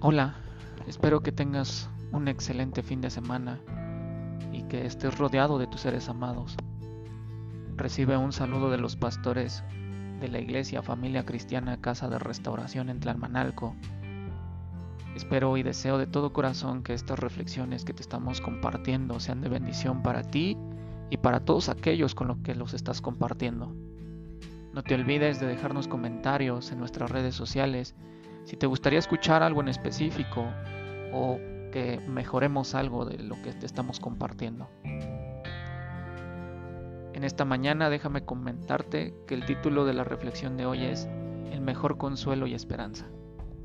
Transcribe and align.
Hola, 0.00 0.36
espero 0.86 1.24
que 1.24 1.32
tengas 1.32 1.90
un 2.12 2.28
excelente 2.28 2.84
fin 2.84 3.00
de 3.00 3.10
semana 3.10 3.58
y 4.52 4.62
que 4.62 4.86
estés 4.86 5.18
rodeado 5.18 5.58
de 5.58 5.66
tus 5.66 5.80
seres 5.80 6.08
amados. 6.08 6.56
Recibe 7.74 8.16
un 8.16 8.30
saludo 8.30 8.70
de 8.70 8.78
los 8.78 8.94
pastores 8.94 9.64
de 10.20 10.28
la 10.28 10.38
Iglesia 10.38 10.82
Familia 10.82 11.24
Cristiana 11.24 11.80
Casa 11.80 12.08
de 12.08 12.20
Restauración 12.20 12.90
en 12.90 13.00
Tlalmanalco. 13.00 13.74
Espero 15.16 15.56
y 15.56 15.64
deseo 15.64 15.98
de 15.98 16.06
todo 16.06 16.32
corazón 16.32 16.84
que 16.84 16.94
estas 16.94 17.18
reflexiones 17.18 17.84
que 17.84 17.92
te 17.92 18.02
estamos 18.02 18.40
compartiendo 18.40 19.18
sean 19.18 19.40
de 19.40 19.48
bendición 19.48 20.04
para 20.04 20.22
ti 20.22 20.56
y 21.10 21.16
para 21.16 21.40
todos 21.40 21.68
aquellos 21.68 22.14
con 22.14 22.28
los 22.28 22.38
que 22.38 22.54
los 22.54 22.72
estás 22.72 23.00
compartiendo. 23.00 23.74
No 24.72 24.84
te 24.84 24.94
olvides 24.94 25.40
de 25.40 25.48
dejarnos 25.48 25.88
comentarios 25.88 26.70
en 26.70 26.78
nuestras 26.78 27.10
redes 27.10 27.34
sociales 27.34 27.96
si 28.48 28.56
te 28.56 28.66
gustaría 28.66 28.98
escuchar 28.98 29.42
algo 29.42 29.60
en 29.60 29.68
específico 29.68 30.46
o 31.12 31.38
que 31.70 32.00
mejoremos 32.08 32.74
algo 32.74 33.04
de 33.04 33.22
lo 33.22 33.40
que 33.42 33.52
te 33.52 33.66
estamos 33.66 34.00
compartiendo. 34.00 34.70
En 37.12 37.24
esta 37.24 37.44
mañana 37.44 37.90
déjame 37.90 38.24
comentarte 38.24 39.14
que 39.26 39.34
el 39.34 39.44
título 39.44 39.84
de 39.84 39.92
la 39.92 40.02
reflexión 40.02 40.56
de 40.56 40.64
hoy 40.64 40.86
es 40.86 41.06
El 41.52 41.60
mejor 41.60 41.98
consuelo 41.98 42.46
y 42.46 42.54
esperanza. 42.54 43.06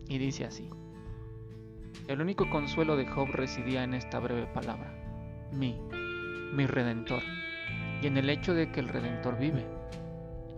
Y 0.10 0.18
dice 0.18 0.44
así. 0.44 0.70
El 2.10 2.20
único 2.20 2.50
consuelo 2.50 2.98
de 2.98 3.08
Job 3.08 3.30
residía 3.32 3.86
en 3.86 3.94
esta 3.94 4.20
breve 4.20 4.48
palabra, 4.48 4.94
mi, 5.54 5.80
mi 6.54 6.66
redentor, 6.66 7.22
y 8.02 8.08
en 8.08 8.18
el 8.18 8.30
hecho 8.30 8.54
de 8.54 8.70
que 8.70 8.82
el 8.82 8.90
redentor 8.90 9.40
vive. 9.40 9.66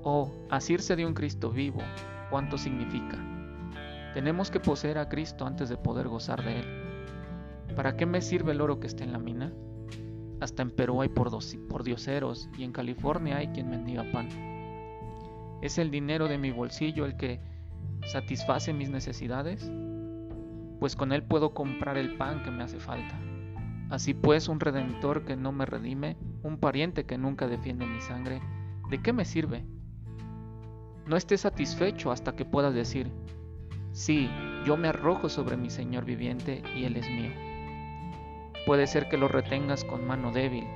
Oh, 0.02 0.34
asirse 0.50 0.96
de 0.96 1.06
un 1.06 1.14
Cristo 1.14 1.52
vivo, 1.52 1.82
¿cuánto 2.32 2.58
significa? 2.58 3.35
Tenemos 4.16 4.50
que 4.50 4.62
poseer 4.62 4.98
a 4.98 5.10
Cristo 5.10 5.46
antes 5.46 5.68
de 5.68 5.76
poder 5.76 6.08
gozar 6.08 6.42
de 6.42 6.62
Él. 6.62 6.66
¿Para 7.76 7.98
qué 7.98 8.06
me 8.06 8.22
sirve 8.22 8.54
el 8.54 8.62
oro 8.62 8.80
que 8.80 8.88
está 8.88 9.04
en 9.04 9.12
la 9.12 9.20
mina? 9.20 9.52
Hasta 10.40 10.62
en 10.62 10.72
Perú 10.72 11.02
hay 11.02 11.10
por, 11.10 11.30
por 11.68 11.84
dioseros 11.84 12.50
y 12.58 12.64
en 12.64 12.72
California 12.72 13.36
hay 13.36 13.50
quien 13.50 13.70
mendiga 13.70 14.10
pan. 14.14 14.30
¿Es 15.62 15.78
el 15.78 15.92
dinero 15.92 16.30
de 16.30 16.38
mi 16.38 16.52
bolsillo 16.52 17.06
el 17.06 17.18
que 17.18 17.42
satisface 18.06 18.72
mis 18.72 18.90
necesidades? 18.90 19.70
Pues 20.80 20.96
con 20.96 21.12
él 21.12 21.24
puedo 21.24 21.54
comprar 21.54 21.98
el 21.98 22.16
pan 22.16 22.42
que 22.42 22.52
me 22.52 22.64
hace 22.64 22.80
falta. 22.80 23.20
Así 23.90 24.14
pues, 24.14 24.48
un 24.48 24.62
redentor 24.62 25.26
que 25.26 25.36
no 25.36 25.52
me 25.52 25.66
redime, 25.66 26.16
un 26.42 26.58
pariente 26.58 27.06
que 27.06 27.18
nunca 27.18 27.50
defiende 27.50 27.86
mi 27.86 28.00
sangre, 28.00 28.42
¿de 28.90 29.02
qué 29.02 29.12
me 29.12 29.26
sirve? 29.26 29.66
No 31.06 31.18
esté 31.18 31.38
satisfecho 31.38 32.14
hasta 32.14 32.38
que 32.38 32.46
puedas 32.46 32.74
decir, 32.74 33.12
Sí, 33.96 34.30
yo 34.66 34.76
me 34.76 34.90
arrojo 34.90 35.30
sobre 35.30 35.56
mi 35.56 35.70
Señor 35.70 36.04
viviente 36.04 36.62
y 36.76 36.84
Él 36.84 36.98
es 36.98 37.10
mío. 37.10 37.32
Puede 38.66 38.88
ser 38.88 39.08
que 39.08 39.16
lo 39.16 39.30
retengas 39.30 39.86
con 39.86 40.06
mano 40.06 40.34
débil. 40.34 40.68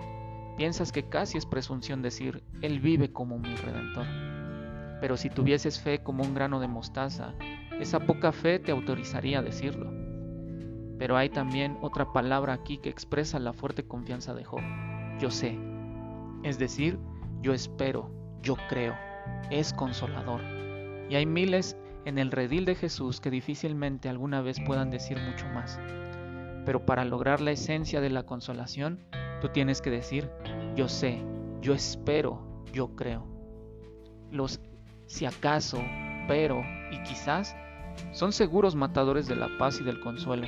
Piensas 0.55 0.93
que 0.93 1.09
casi 1.09 1.37
es 1.37 1.45
presunción 1.45 2.01
decir, 2.01 2.41
Él 2.61 2.79
vive 2.79 3.11
como 3.11 3.37
mi 3.37 3.53
redentor. 3.57 4.05
Pero 5.01 5.17
si 5.17 5.29
tuvieses 5.29 5.81
fe 5.81 6.01
como 6.01 6.23
un 6.23 6.33
grano 6.33 6.61
de 6.61 6.69
mostaza, 6.69 7.33
esa 7.77 7.99
poca 7.99 8.31
fe 8.31 8.57
te 8.57 8.71
autorizaría 8.71 9.39
a 9.39 9.43
decirlo. 9.43 9.91
Pero 10.97 11.17
hay 11.17 11.27
también 11.27 11.77
otra 11.81 12.13
palabra 12.13 12.53
aquí 12.53 12.77
que 12.77 12.89
expresa 12.89 13.37
la 13.37 13.51
fuerte 13.51 13.83
confianza 13.85 14.33
de 14.33 14.45
Job. 14.45 14.61
Yo 15.19 15.29
sé. 15.29 15.59
Es 16.43 16.57
decir, 16.57 16.97
yo 17.41 17.53
espero, 17.53 18.09
yo 18.41 18.55
creo. 18.69 18.95
Es 19.51 19.73
consolador. 19.73 20.39
Y 21.09 21.15
hay 21.15 21.25
miles 21.25 21.75
en 22.05 22.17
el 22.17 22.31
redil 22.31 22.65
de 22.65 22.75
Jesús 22.75 23.19
que 23.19 23.29
difícilmente 23.29 24.09
alguna 24.09 24.41
vez 24.41 24.59
puedan 24.65 24.89
decir 24.89 25.17
mucho 25.19 25.47
más. 25.47 25.79
Pero 26.65 26.85
para 26.85 27.05
lograr 27.05 27.41
la 27.41 27.51
esencia 27.51 28.01
de 28.01 28.09
la 28.09 28.23
consolación, 28.23 28.99
tú 29.41 29.49
tienes 29.49 29.81
que 29.81 29.89
decir, 29.89 30.29
yo 30.75 30.87
sé, 30.87 31.23
yo 31.61 31.73
espero, 31.73 32.63
yo 32.73 32.95
creo. 32.95 33.25
Los 34.31 34.59
si 35.07 35.25
acaso, 35.25 35.81
pero 36.27 36.61
y 36.91 37.01
quizás 37.03 37.55
son 38.11 38.31
seguros 38.31 38.75
matadores 38.75 39.27
de 39.27 39.35
la 39.35 39.49
paz 39.57 39.79
y 39.81 39.83
del 39.83 39.99
consuelo. 39.99 40.47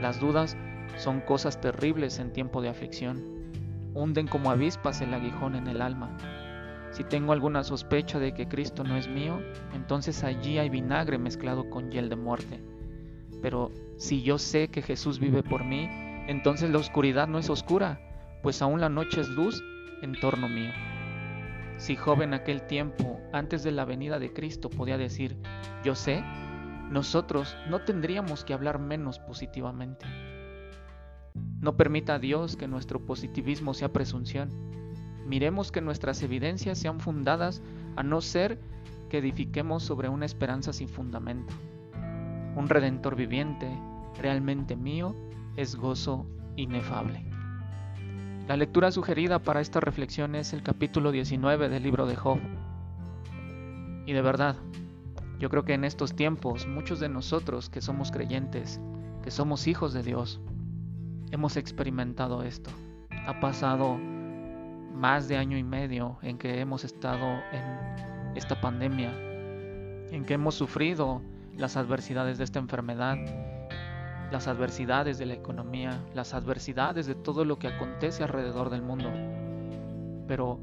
Las 0.00 0.20
dudas 0.20 0.56
son 0.96 1.20
cosas 1.20 1.60
terribles 1.60 2.18
en 2.18 2.32
tiempo 2.32 2.60
de 2.60 2.68
aflicción. 2.68 3.52
Hunden 3.94 4.26
como 4.26 4.50
avispas 4.50 5.00
el 5.00 5.14
aguijón 5.14 5.54
en 5.54 5.68
el 5.68 5.80
alma 5.80 6.16
si 6.92 7.04
tengo 7.04 7.32
alguna 7.32 7.64
sospecha 7.64 8.18
de 8.18 8.34
que 8.34 8.46
Cristo 8.46 8.84
no 8.84 8.96
es 8.96 9.08
mío, 9.08 9.40
entonces 9.74 10.22
allí 10.24 10.58
hay 10.58 10.68
vinagre 10.68 11.18
mezclado 11.18 11.70
con 11.70 11.90
hiel 11.90 12.10
de 12.10 12.16
muerte. 12.16 12.62
Pero 13.40 13.72
si 13.96 14.22
yo 14.22 14.38
sé 14.38 14.68
que 14.68 14.82
Jesús 14.82 15.18
vive 15.18 15.42
por 15.42 15.64
mí, 15.64 15.88
entonces 16.28 16.70
la 16.70 16.78
oscuridad 16.78 17.26
no 17.28 17.38
es 17.38 17.48
oscura, 17.48 17.98
pues 18.42 18.60
aún 18.60 18.80
la 18.80 18.90
noche 18.90 19.22
es 19.22 19.28
luz 19.28 19.62
en 20.02 20.12
torno 20.20 20.48
mío. 20.50 20.70
Si 21.78 21.96
joven 21.96 22.34
aquel 22.34 22.66
tiempo, 22.66 23.18
antes 23.32 23.62
de 23.62 23.72
la 23.72 23.86
venida 23.86 24.18
de 24.18 24.34
Cristo, 24.34 24.68
podía 24.68 24.98
decir, 24.98 25.36
yo 25.82 25.94
sé, 25.94 26.22
nosotros 26.90 27.56
no 27.70 27.80
tendríamos 27.80 28.44
que 28.44 28.52
hablar 28.52 28.78
menos 28.78 29.18
positivamente. 29.18 30.04
No 31.60 31.74
permita 31.74 32.18
Dios 32.18 32.56
que 32.56 32.68
nuestro 32.68 33.00
positivismo 33.00 33.72
sea 33.72 33.92
presunción 33.92 34.50
Miremos 35.26 35.72
que 35.72 35.80
nuestras 35.80 36.22
evidencias 36.22 36.78
sean 36.78 37.00
fundadas 37.00 37.62
a 37.96 38.02
no 38.02 38.20
ser 38.20 38.58
que 39.08 39.18
edifiquemos 39.18 39.82
sobre 39.82 40.08
una 40.08 40.26
esperanza 40.26 40.72
sin 40.72 40.88
fundamento. 40.88 41.52
Un 42.56 42.68
redentor 42.68 43.16
viviente, 43.16 43.70
realmente 44.20 44.76
mío, 44.76 45.14
es 45.56 45.76
gozo 45.76 46.26
inefable. 46.56 47.24
La 48.48 48.56
lectura 48.56 48.90
sugerida 48.90 49.38
para 49.38 49.60
esta 49.60 49.80
reflexión 49.80 50.34
es 50.34 50.52
el 50.52 50.62
capítulo 50.62 51.12
19 51.12 51.68
del 51.68 51.82
libro 51.82 52.06
de 52.06 52.16
Job. 52.16 52.38
Y 54.04 54.12
de 54.12 54.22
verdad, 54.22 54.56
yo 55.38 55.48
creo 55.48 55.64
que 55.64 55.74
en 55.74 55.84
estos 55.84 56.14
tiempos 56.16 56.66
muchos 56.66 56.98
de 56.98 57.08
nosotros 57.08 57.68
que 57.70 57.80
somos 57.80 58.10
creyentes, 58.10 58.80
que 59.22 59.30
somos 59.30 59.66
hijos 59.66 59.92
de 59.92 60.02
Dios, 60.02 60.40
hemos 61.30 61.56
experimentado 61.56 62.42
esto. 62.42 62.70
Ha 63.26 63.40
pasado 63.40 63.98
más 65.02 65.26
de 65.26 65.36
año 65.36 65.58
y 65.58 65.64
medio 65.64 66.16
en 66.22 66.38
que 66.38 66.60
hemos 66.60 66.84
estado 66.84 67.26
en 67.50 68.36
esta 68.36 68.60
pandemia, 68.60 69.10
en 70.12 70.24
que 70.24 70.34
hemos 70.34 70.54
sufrido 70.54 71.20
las 71.56 71.76
adversidades 71.76 72.38
de 72.38 72.44
esta 72.44 72.60
enfermedad, 72.60 73.16
las 74.30 74.46
adversidades 74.46 75.18
de 75.18 75.26
la 75.26 75.34
economía, 75.34 76.00
las 76.14 76.34
adversidades 76.34 77.06
de 77.06 77.16
todo 77.16 77.44
lo 77.44 77.58
que 77.58 77.66
acontece 77.66 78.22
alrededor 78.22 78.70
del 78.70 78.82
mundo. 78.82 79.10
Pero 80.28 80.60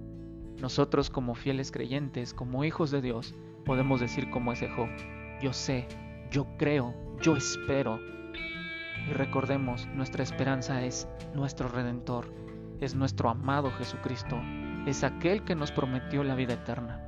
nosotros 0.61 1.09
como 1.09 1.35
fieles 1.35 1.69
creyentes, 1.69 2.33
como 2.33 2.63
hijos 2.63 2.91
de 2.91 3.01
Dios, 3.01 3.35
podemos 3.65 3.99
decir 3.99 4.29
como 4.29 4.53
ese 4.53 4.69
Job, 4.69 4.87
yo 5.41 5.51
sé, 5.51 5.85
yo 6.31 6.47
creo, 6.57 6.95
yo 7.21 7.35
espero. 7.35 7.99
Y 9.05 9.11
recordemos, 9.11 9.85
nuestra 9.87 10.23
esperanza 10.23 10.81
es 10.85 11.09
nuestro 11.35 11.67
Redentor, 11.67 12.39
es 12.81 12.95
nuestro 12.95 13.29
amado 13.29 13.71
Jesucristo, 13.71 14.39
es 14.85 15.03
aquel 15.03 15.43
que 15.43 15.55
nos 15.55 15.71
prometió 15.71 16.23
la 16.23 16.35
vida 16.35 16.53
eterna. 16.53 17.01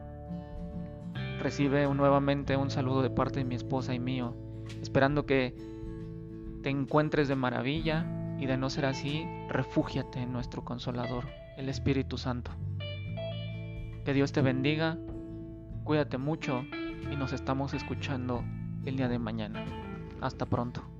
Recibe 1.39 1.91
nuevamente 1.93 2.55
un 2.55 2.69
saludo 2.69 3.01
de 3.01 3.09
parte 3.09 3.39
de 3.39 3.45
mi 3.45 3.55
esposa 3.55 3.93
y 3.93 3.99
mío, 3.99 4.35
esperando 4.81 5.25
que 5.25 5.55
te 6.61 6.69
encuentres 6.69 7.27
de 7.27 7.35
maravilla 7.35 8.05
y 8.39 8.45
de 8.45 8.57
no 8.57 8.69
ser 8.69 8.85
así, 8.85 9.25
refúgiate 9.49 10.19
en 10.19 10.33
nuestro 10.33 10.63
consolador, 10.63 11.25
el 11.57 11.69
Espíritu 11.69 12.17
Santo. 12.17 12.51
Que 14.05 14.13
Dios 14.13 14.31
te 14.31 14.41
bendiga, 14.41 14.97
cuídate 15.83 16.17
mucho 16.17 16.63
y 17.11 17.15
nos 17.15 17.33
estamos 17.33 17.73
escuchando 17.73 18.43
el 18.85 18.97
día 18.97 19.07
de 19.07 19.19
mañana. 19.19 19.65
Hasta 20.21 20.45
pronto. 20.45 20.90